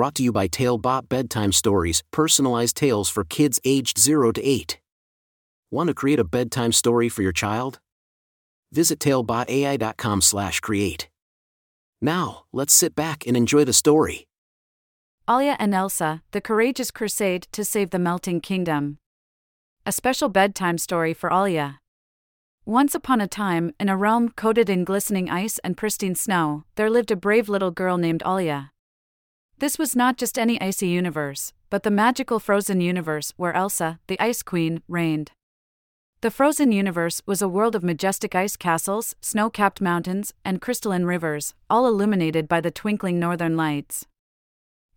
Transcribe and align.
brought 0.00 0.14
to 0.14 0.22
you 0.22 0.32
by 0.32 0.48
Talebot 0.48 1.10
Bedtime 1.10 1.52
Stories, 1.52 2.02
personalized 2.10 2.74
tales 2.74 3.10
for 3.10 3.22
kids 3.22 3.60
aged 3.66 3.98
0 3.98 4.32
to 4.32 4.42
8. 4.42 4.80
Want 5.70 5.88
to 5.88 5.94
create 5.94 6.18
a 6.18 6.24
bedtime 6.24 6.72
story 6.72 7.10
for 7.10 7.20
your 7.20 7.32
child? 7.32 7.80
Visit 8.72 8.98
talebotai.com/create. 8.98 11.10
Now, 12.00 12.44
let's 12.50 12.72
sit 12.72 12.94
back 12.94 13.26
and 13.26 13.36
enjoy 13.36 13.64
the 13.64 13.74
story. 13.74 14.26
Alya 15.28 15.56
and 15.58 15.74
Elsa, 15.74 16.22
The 16.30 16.40
Courageous 16.40 16.90
Crusade 16.90 17.46
to 17.52 17.62
Save 17.62 17.90
the 17.90 17.98
Melting 17.98 18.40
Kingdom. 18.40 18.96
A 19.84 19.92
special 19.92 20.30
bedtime 20.30 20.78
story 20.78 21.12
for 21.12 21.28
Alya. 21.28 21.80
Once 22.64 22.94
upon 22.94 23.20
a 23.20 23.28
time, 23.28 23.74
in 23.78 23.90
a 23.90 23.98
realm 23.98 24.30
coated 24.30 24.70
in 24.70 24.84
glistening 24.84 25.28
ice 25.28 25.58
and 25.58 25.76
pristine 25.76 26.14
snow, 26.14 26.64
there 26.76 26.88
lived 26.88 27.10
a 27.10 27.16
brave 27.16 27.50
little 27.50 27.70
girl 27.70 27.98
named 27.98 28.22
Alya. 28.24 28.70
This 29.60 29.78
was 29.78 29.94
not 29.94 30.16
just 30.16 30.38
any 30.38 30.58
icy 30.58 30.88
universe, 30.88 31.52
but 31.68 31.82
the 31.82 31.90
magical 31.90 32.38
frozen 32.38 32.80
universe 32.80 33.34
where 33.36 33.52
Elsa, 33.52 34.00
the 34.06 34.18
Ice 34.18 34.42
Queen, 34.42 34.82
reigned. 34.88 35.32
The 36.22 36.30
frozen 36.30 36.72
universe 36.72 37.20
was 37.26 37.42
a 37.42 37.48
world 37.48 37.74
of 37.74 37.82
majestic 37.82 38.34
ice 38.34 38.56
castles, 38.56 39.14
snow 39.20 39.50
capped 39.50 39.82
mountains, 39.82 40.32
and 40.46 40.62
crystalline 40.62 41.04
rivers, 41.04 41.52
all 41.68 41.86
illuminated 41.86 42.48
by 42.48 42.62
the 42.62 42.70
twinkling 42.70 43.20
northern 43.20 43.54
lights. 43.54 44.06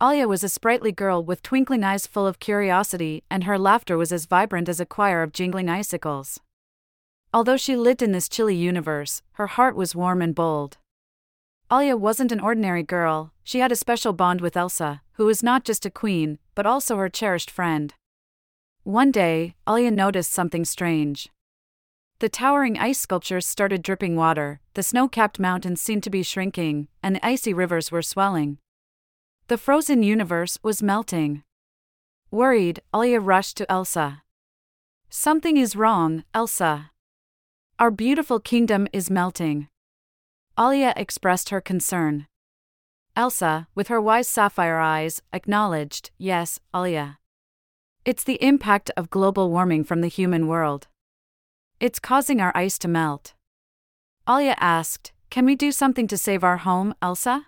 Alya 0.00 0.28
was 0.28 0.44
a 0.44 0.48
sprightly 0.48 0.92
girl 0.92 1.24
with 1.24 1.42
twinkling 1.42 1.82
eyes 1.82 2.06
full 2.06 2.28
of 2.28 2.38
curiosity, 2.38 3.24
and 3.28 3.42
her 3.42 3.58
laughter 3.58 3.98
was 3.98 4.12
as 4.12 4.26
vibrant 4.26 4.68
as 4.68 4.78
a 4.78 4.86
choir 4.86 5.24
of 5.24 5.32
jingling 5.32 5.68
icicles. 5.68 6.38
Although 7.34 7.56
she 7.56 7.74
lived 7.74 8.00
in 8.00 8.12
this 8.12 8.28
chilly 8.28 8.54
universe, 8.54 9.22
her 9.32 9.48
heart 9.48 9.74
was 9.74 9.96
warm 9.96 10.22
and 10.22 10.36
bold. 10.36 10.78
Alya 11.72 11.98
wasn't 11.98 12.32
an 12.32 12.40
ordinary 12.40 12.82
girl, 12.82 13.32
she 13.42 13.60
had 13.60 13.72
a 13.72 13.76
special 13.76 14.12
bond 14.12 14.42
with 14.42 14.58
Elsa, 14.58 15.00
who 15.12 15.24
was 15.24 15.42
not 15.42 15.64
just 15.64 15.86
a 15.86 15.90
queen, 15.90 16.38
but 16.54 16.66
also 16.66 16.98
her 16.98 17.08
cherished 17.08 17.50
friend. 17.50 17.94
One 18.82 19.10
day, 19.10 19.54
Alya 19.66 19.90
noticed 19.90 20.34
something 20.34 20.66
strange. 20.66 21.30
The 22.18 22.28
towering 22.28 22.78
ice 22.78 23.00
sculptures 23.00 23.46
started 23.46 23.82
dripping 23.82 24.16
water, 24.16 24.60
the 24.74 24.82
snow 24.82 25.08
capped 25.08 25.38
mountains 25.38 25.80
seemed 25.80 26.02
to 26.02 26.10
be 26.10 26.22
shrinking, 26.22 26.88
and 27.02 27.16
the 27.16 27.26
icy 27.26 27.54
rivers 27.54 27.90
were 27.90 28.02
swelling. 28.02 28.58
The 29.48 29.56
frozen 29.56 30.02
universe 30.02 30.58
was 30.62 30.82
melting. 30.82 31.42
Worried, 32.30 32.82
Alya 32.92 33.18
rushed 33.24 33.56
to 33.56 33.72
Elsa. 33.72 34.24
Something 35.08 35.56
is 35.56 35.74
wrong, 35.74 36.24
Elsa. 36.34 36.90
Our 37.78 37.90
beautiful 37.90 38.40
kingdom 38.40 38.88
is 38.92 39.08
melting. 39.08 39.68
Alya 40.58 40.92
expressed 40.96 41.48
her 41.48 41.60
concern. 41.60 42.26
Elsa, 43.16 43.68
with 43.74 43.88
her 43.88 44.00
wise 44.00 44.28
sapphire 44.28 44.78
eyes, 44.78 45.22
acknowledged, 45.32 46.10
Yes, 46.18 46.60
Alya. 46.74 47.16
It's 48.04 48.24
the 48.24 48.42
impact 48.42 48.90
of 48.96 49.10
global 49.10 49.50
warming 49.50 49.84
from 49.84 50.00
the 50.00 50.08
human 50.08 50.46
world. 50.48 50.88
It's 51.80 51.98
causing 51.98 52.40
our 52.40 52.52
ice 52.54 52.78
to 52.78 52.88
melt. 52.88 53.34
Alya 54.26 54.54
asked, 54.58 55.12
Can 55.30 55.44
we 55.44 55.56
do 55.56 55.72
something 55.72 56.06
to 56.08 56.18
save 56.18 56.44
our 56.44 56.58
home, 56.58 56.94
Elsa? 57.00 57.46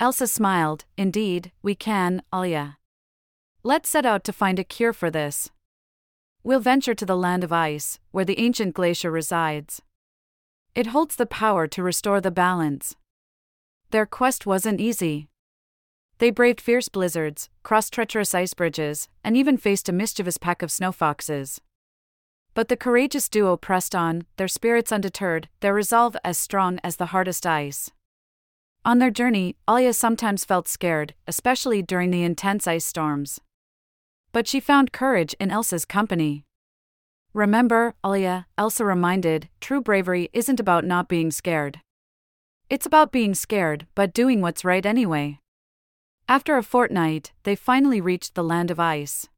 Elsa 0.00 0.26
smiled, 0.26 0.84
Indeed, 0.96 1.52
we 1.62 1.74
can, 1.74 2.22
Alya. 2.32 2.76
Let's 3.62 3.88
set 3.88 4.04
out 4.04 4.24
to 4.24 4.32
find 4.32 4.58
a 4.58 4.64
cure 4.64 4.92
for 4.92 5.10
this. 5.10 5.50
We'll 6.42 6.60
venture 6.60 6.94
to 6.94 7.06
the 7.06 7.16
land 7.16 7.42
of 7.42 7.52
ice, 7.52 7.98
where 8.10 8.24
the 8.24 8.38
ancient 8.38 8.74
glacier 8.74 9.10
resides. 9.10 9.80
It 10.74 10.88
holds 10.88 11.14
the 11.14 11.26
power 11.26 11.68
to 11.68 11.82
restore 11.84 12.20
the 12.20 12.32
balance. 12.32 12.96
Their 13.90 14.06
quest 14.06 14.44
wasn't 14.44 14.80
easy. 14.80 15.28
They 16.18 16.30
braved 16.30 16.60
fierce 16.60 16.88
blizzards, 16.88 17.48
crossed 17.62 17.92
treacherous 17.92 18.34
ice 18.34 18.54
bridges, 18.54 19.08
and 19.22 19.36
even 19.36 19.56
faced 19.56 19.88
a 19.88 19.92
mischievous 19.92 20.36
pack 20.36 20.62
of 20.62 20.72
snow 20.72 20.90
foxes. 20.90 21.60
But 22.54 22.68
the 22.68 22.76
courageous 22.76 23.28
duo 23.28 23.56
pressed 23.56 23.94
on, 23.94 24.24
their 24.36 24.48
spirits 24.48 24.90
undeterred, 24.90 25.48
their 25.60 25.74
resolve 25.74 26.16
as 26.24 26.38
strong 26.38 26.80
as 26.82 26.96
the 26.96 27.06
hardest 27.06 27.46
ice. 27.46 27.90
On 28.84 28.98
their 28.98 29.10
journey, 29.10 29.56
Alya 29.66 29.94
sometimes 29.94 30.44
felt 30.44 30.68
scared, 30.68 31.14
especially 31.26 31.82
during 31.82 32.10
the 32.10 32.22
intense 32.22 32.66
ice 32.66 32.84
storms. 32.84 33.40
But 34.32 34.48
she 34.48 34.60
found 34.60 34.92
courage 34.92 35.34
in 35.38 35.50
Elsa's 35.50 35.84
company. 35.84 36.44
Remember, 37.34 37.96
Alya, 38.04 38.44
Elsa 38.56 38.84
reminded, 38.84 39.48
true 39.60 39.80
bravery 39.80 40.30
isn't 40.32 40.60
about 40.60 40.84
not 40.84 41.08
being 41.08 41.32
scared. 41.32 41.80
It's 42.70 42.86
about 42.86 43.10
being 43.10 43.34
scared, 43.34 43.88
but 43.96 44.14
doing 44.14 44.40
what's 44.40 44.64
right 44.64 44.86
anyway. 44.86 45.40
After 46.28 46.56
a 46.56 46.62
fortnight, 46.62 47.32
they 47.42 47.56
finally 47.56 48.00
reached 48.00 48.36
the 48.36 48.44
land 48.44 48.70
of 48.70 48.78
ice. 48.78 49.28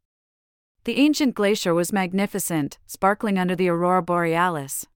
The 0.85 0.99
ancient 0.99 1.35
glacier 1.35 1.73
was 1.73 1.91
magnificent, 1.91 2.77
sparkling 2.87 3.39
under 3.39 3.57
the 3.57 3.69
aurora 3.71 4.03
borealis. 4.03 4.87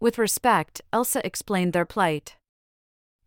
With 0.00 0.16
respect, 0.16 0.80
Elsa 0.94 1.24
explained 1.24 1.74
their 1.74 1.84
plight. 1.84 2.36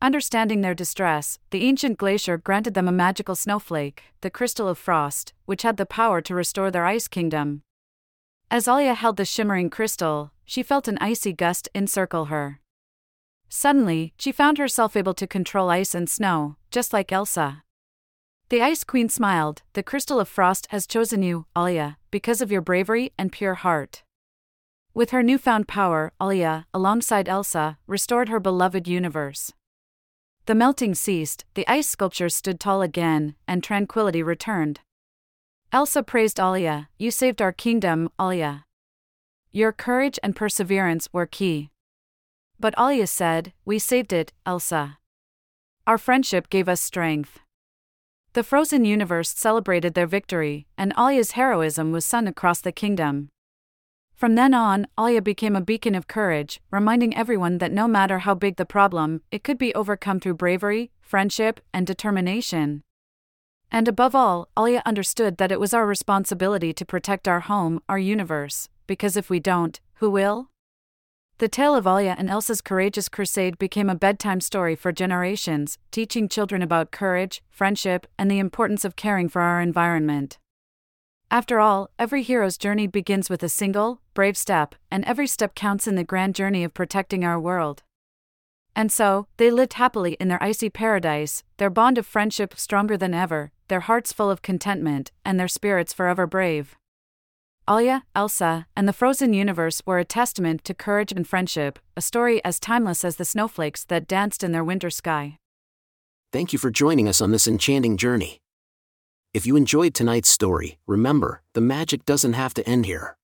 Understanding 0.02 0.62
their 0.62 0.74
distress, 0.74 1.38
the 1.52 1.64
ancient 1.64 2.00
glacier 2.00 2.38
granted 2.38 2.74
them 2.74 2.88
a 2.88 2.92
magical 2.92 3.36
snowflake, 3.36 4.06
the 4.22 4.32
Crystal 4.32 4.68
of 4.68 4.80
Frost, 4.80 5.34
which 5.46 5.62
had 5.62 5.78
the 5.78 5.86
power 5.86 6.22
to 6.22 6.34
restore 6.34 6.72
their 6.72 6.86
ice 6.86 7.08
kingdom. 7.08 7.62
As 8.52 8.66
Alya 8.66 8.96
held 8.96 9.18
the 9.18 9.26
shimmering 9.26 9.70
crystal, 9.70 10.32
she 10.44 10.64
felt 10.64 10.88
an 10.88 10.98
icy 11.00 11.34
gust 11.34 11.70
encircle 11.76 12.26
her. 12.26 12.60
Suddenly, 13.48 14.14
she 14.18 14.32
found 14.32 14.58
herself 14.58 14.96
able 14.96 15.14
to 15.14 15.28
control 15.28 15.70
ice 15.70 15.94
and 15.94 16.10
snow, 16.10 16.56
just 16.72 16.92
like 16.92 17.12
Elsa. 17.12 17.64
The 18.50 18.64
Ice 18.64 18.84
Queen 18.84 19.08
smiled, 19.10 19.62
The 19.74 19.84
Crystal 19.84 20.20
of 20.20 20.28
Frost 20.28 20.66
has 20.72 20.88
chosen 20.88 21.22
you, 21.22 21.46
Alya, 21.56 21.98
because 22.10 22.42
of 22.42 22.52
your 22.52 22.62
bravery 22.62 23.14
and 23.20 23.32
pure 23.32 23.54
heart. 23.54 24.02
With 24.96 25.12
her 25.12 25.22
newfound 25.22 25.68
power, 25.68 26.14
Alya, 26.20 26.66
alongside 26.74 27.30
Elsa, 27.30 27.78
restored 27.86 28.30
her 28.30 28.40
beloved 28.40 28.88
universe. 28.88 29.54
The 30.48 30.56
melting 30.56 30.96
ceased, 30.96 31.46
the 31.54 31.68
ice 31.68 31.88
sculptures 31.88 32.36
stood 32.36 32.60
tall 32.60 32.82
again, 32.82 33.36
and 33.48 33.64
tranquility 33.64 34.24
returned. 34.24 34.80
Elsa 35.72 36.02
praised 36.02 36.38
Alya, 36.38 36.88
You 36.98 37.12
saved 37.12 37.44
our 37.44 37.52
kingdom, 37.52 38.10
Alya. 38.18 38.64
Your 39.52 39.72
courage 39.72 40.18
and 40.24 40.36
perseverance 40.36 41.08
were 41.14 41.28
key. 41.28 41.70
But 42.60 42.76
Alya 42.76 43.08
said, 43.08 43.54
We 43.66 43.78
saved 43.78 44.12
it, 44.12 44.34
Elsa. 44.48 44.98
Our 45.86 46.00
friendship 46.00 46.50
gave 46.50 46.68
us 46.68 46.82
strength. 46.82 47.38
The 48.34 48.42
frozen 48.42 48.84
universe 48.84 49.30
celebrated 49.30 49.94
their 49.94 50.08
victory, 50.08 50.66
and 50.76 50.92
Alya's 50.96 51.32
heroism 51.32 51.92
was 51.92 52.04
sung 52.04 52.28
across 52.28 52.62
the 52.62 52.72
kingdom. 52.72 53.30
From 54.16 54.34
then 54.34 54.56
on, 54.56 54.88
Alya 54.98 55.24
became 55.24 55.56
a 55.56 55.62
beacon 55.62 55.94
of 55.94 56.08
courage, 56.08 56.60
reminding 56.72 57.16
everyone 57.16 57.60
that 57.60 57.72
no 57.72 57.88
matter 57.88 58.20
how 58.20 58.34
big 58.34 58.56
the 58.56 58.66
problem, 58.66 59.22
it 59.30 59.44
could 59.44 59.60
be 59.60 59.76
overcome 59.76 60.20
through 60.20 60.34
bravery, 60.34 60.90
friendship, 61.00 61.60
and 61.72 61.86
determination. 61.86 62.82
And 63.72 63.88
above 63.88 64.16
all, 64.16 64.48
Alya 64.58 64.82
understood 64.86 65.38
that 65.38 65.52
it 65.52 65.60
was 65.60 65.74
our 65.74 65.86
responsibility 65.86 66.74
to 66.74 66.86
protect 66.86 67.28
our 67.28 67.42
home, 67.42 67.82
our 67.88 68.00
universe, 68.00 68.68
because 68.88 69.16
if 69.16 69.30
we 69.30 69.40
don't, 69.40 69.80
who 69.96 70.10
will? 70.10 70.50
The 71.38 71.48
tale 71.48 71.76
of 71.76 71.86
Alya 71.86 72.16
and 72.18 72.30
Elsa's 72.30 72.62
courageous 72.62 73.08
crusade 73.08 73.58
became 73.58 73.90
a 73.90 73.96
bedtime 73.96 74.42
story 74.42 74.76
for 74.76 74.92
generations, 74.92 75.78
teaching 75.92 76.28
children 76.28 76.62
about 76.62 76.92
courage, 76.92 77.42
friendship, 77.50 78.08
and 78.18 78.30
the 78.30 78.40
importance 78.40 78.84
of 78.84 78.96
caring 78.96 79.30
for 79.30 79.42
our 79.42 79.62
environment. 79.62 80.38
After 81.32 81.60
all, 81.60 81.92
every 82.00 82.24
hero's 82.24 82.58
journey 82.58 82.88
begins 82.88 83.30
with 83.30 83.44
a 83.44 83.50
single, 83.50 84.02
brave 84.16 84.36
step, 84.36 84.74
and 84.90 85.06
every 85.06 85.28
step 85.28 85.54
counts 85.54 85.88
in 85.88 85.96
the 85.96 86.04
grand 86.04 86.34
journey 86.34 86.64
of 86.64 86.74
protecting 86.74 87.24
our 87.24 87.40
world. 87.40 87.84
And 88.76 88.92
so, 88.92 89.28
they 89.38 89.52
lived 89.52 89.74
happily 89.74 90.14
in 90.20 90.28
their 90.28 90.42
icy 90.42 90.70
paradise, 90.70 91.44
their 91.58 91.70
bond 91.70 91.98
of 91.98 92.08
friendship 92.08 92.56
stronger 92.58 92.98
than 92.98 93.14
ever, 93.14 93.52
their 93.70 93.80
hearts 93.80 94.12
full 94.12 94.30
of 94.30 94.42
contentment, 94.42 95.12
and 95.24 95.40
their 95.40 95.48
spirits 95.48 95.94
forever 95.94 96.28
brave. 96.28 96.76
Alya, 97.68 98.02
Elsa, 98.16 98.66
and 98.76 98.88
the 98.88 98.94
frozen 98.94 99.32
universe 99.32 99.82
were 99.86 100.00
a 100.00 100.06
testament 100.06 100.64
to 100.64 100.74
courage 100.74 101.12
and 101.12 101.28
friendship, 101.28 101.78
a 101.96 102.02
story 102.02 102.44
as 102.44 102.60
timeless 102.60 103.06
as 103.06 103.18
the 103.18 103.26
snowflakes 103.26 103.86
that 103.86 104.08
danced 104.08 104.44
in 104.44 104.52
their 104.52 104.64
winter 104.64 104.90
sky. 104.90 105.38
Thank 106.34 106.52
you 106.52 106.60
for 106.60 106.72
joining 106.72 107.08
us 107.08 107.22
on 107.22 107.32
this 107.32 107.48
enchanting 107.48 107.96
journey. 107.96 108.40
If 109.36 109.46
you 109.46 109.56
enjoyed 109.56 109.94
tonight's 109.94 110.30
story, 110.30 110.80
remember, 110.88 111.44
the 111.54 111.62
magic 111.62 112.06
doesn't 112.06 112.34
have 112.34 112.56
to 112.56 112.68
end 112.68 112.88
here. 112.88 113.16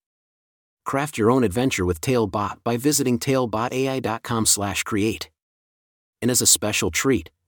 Craft 0.86 1.18
your 1.18 1.32
own 1.32 1.44
adventure 1.44 1.84
with 1.84 2.00
Talebot 2.00 2.64
by 2.64 2.78
visiting 2.78 3.18
talebotai.com/create. 3.18 5.30
And 6.22 6.30
as 6.30 6.42
a 6.42 6.48
special 6.48 6.92
treat, 6.92 7.32